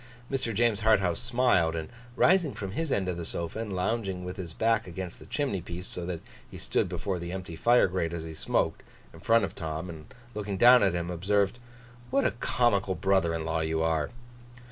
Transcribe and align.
Mr. 0.31 0.51
James 0.51 0.79
Harthouse 0.79 1.21
smiled; 1.21 1.75
and 1.75 1.87
rising 2.15 2.55
from 2.55 2.71
his 2.71 2.91
end 2.91 3.07
of 3.07 3.17
the 3.17 3.23
sofa, 3.23 3.59
and 3.59 3.75
lounging 3.75 4.25
with 4.25 4.37
his 4.37 4.51
back 4.51 4.87
against 4.87 5.19
the 5.19 5.27
chimney 5.27 5.61
piece, 5.61 5.85
so 5.85 6.07
that 6.07 6.21
he 6.49 6.57
stood 6.57 6.89
before 6.89 7.19
the 7.19 7.31
empty 7.31 7.55
fire 7.55 7.87
grate 7.87 8.11
as 8.11 8.23
he 8.23 8.33
smoked, 8.33 8.81
in 9.13 9.19
front 9.19 9.45
of 9.45 9.53
Tom 9.53 9.91
and 9.91 10.11
looking 10.33 10.57
down 10.57 10.81
at 10.81 10.95
him, 10.95 11.11
observed: 11.11 11.59
'What 12.09 12.25
a 12.25 12.31
comical 12.31 12.95
brother 12.95 13.31
in 13.35 13.45
law 13.45 13.59
you 13.59 13.83
are! 13.83 14.09